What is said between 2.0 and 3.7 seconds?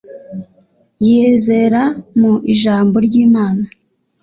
mu ijambo ry'Imana